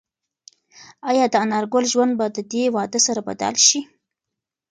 ایا 1.09 1.25
د 1.29 1.35
انارګل 1.43 1.85
ژوند 1.93 2.13
به 2.19 2.25
د 2.35 2.37
دې 2.51 2.63
واده 2.75 2.99
سره 3.07 3.21
بدل 3.27 3.55
شي؟ 3.67 3.79